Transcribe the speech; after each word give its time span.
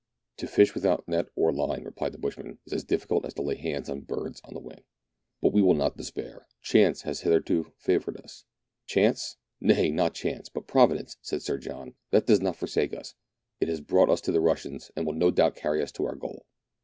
*' 0.21 0.37
To 0.39 0.47
fish 0.47 0.73
without 0.73 1.07
net 1.07 1.27
or 1.35 1.53
line," 1.53 1.83
replied 1.83 2.11
the 2.13 2.17
bushman, 2.17 2.57
"is 2.65 2.73
as 2.73 2.83
difficult 2.83 3.23
as 3.23 3.35
to 3.35 3.43
lay 3.43 3.53
hands 3.53 3.87
on 3.87 4.01
birds 4.01 4.41
on 4.43 4.55
the 4.55 4.59
wing. 4.59 4.83
But 5.43 5.53
we 5.53 5.61
will 5.61 5.75
not 5.75 5.95
despair; 5.95 6.47
chance 6.63 7.03
has 7.03 7.21
hitherto 7.21 7.71
favoured 7.77 8.17
us."" 8.17 8.43
Chance! 8.87 9.37
nay, 9.59 9.91
not 9.91 10.15
chance, 10.15 10.49
but 10.49 10.65
Providence," 10.65 11.17
said 11.21 11.43
Sir 11.43 11.59
John." 11.59 11.93
That 12.09 12.25
does 12.25 12.41
not 12.41 12.55
forsake 12.55 12.95
us; 12.95 13.13
it 13.59 13.67
has 13.67 13.79
brought 13.79 14.09
us 14.09 14.21
to 14.21 14.31
the 14.31 14.41
Russians, 14.41 14.89
and 14.95 15.05
will 15.05 15.13
no 15.13 15.29
doubt 15.29 15.55
carry 15.55 15.83
us 15.83 15.91
on 15.91 15.93
to 15.93 16.05
our 16.07 16.15
goal." 16.15 16.47